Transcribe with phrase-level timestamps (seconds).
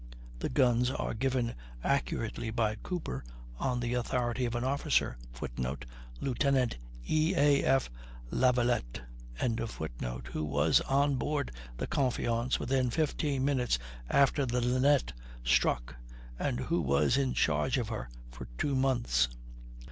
[0.39, 1.53] The guns are given
[1.83, 3.23] accurately by Cooper,
[3.59, 5.85] on the authority of an officer [Footnote:
[6.19, 7.35] Lieutenant E.
[7.37, 7.63] A.
[7.63, 7.91] F.
[8.31, 9.01] Lavallette.]
[10.31, 13.77] who was on board the Confiance within 15 minutes
[14.09, 15.95] after the Linnet struck,
[16.39, 19.27] and who was in charge of her for two months.